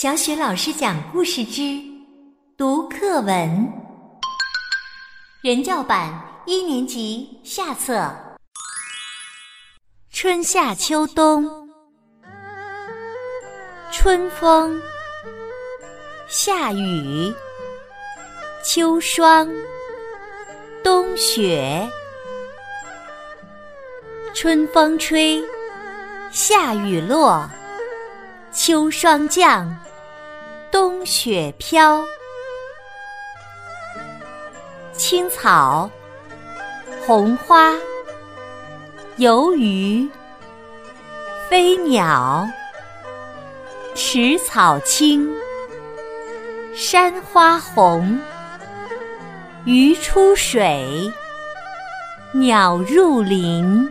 [0.00, 1.78] 小雪老师讲故事之
[2.56, 3.70] 读课文，
[5.42, 6.10] 人教版
[6.46, 8.10] 一年级下册。
[10.10, 11.68] 春夏秋冬，
[13.92, 14.80] 春风，
[16.26, 17.30] 夏雨，
[18.64, 19.46] 秋霜，
[20.82, 21.86] 冬雪。
[24.32, 25.44] 春风吹，
[26.30, 27.46] 夏雨落，
[28.50, 29.70] 秋霜降，
[31.04, 32.04] 雪飘。
[34.92, 35.90] 青草，
[37.06, 37.72] 红花，
[39.16, 40.08] 游鱼，
[41.48, 42.46] 飞鸟，
[43.94, 45.28] 池草青，
[46.74, 48.20] 山花红，
[49.64, 51.10] 鱼出水，
[52.32, 53.90] 鸟入林。